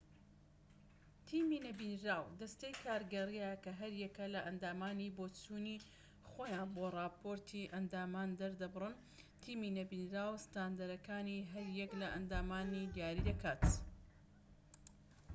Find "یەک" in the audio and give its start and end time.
11.79-11.91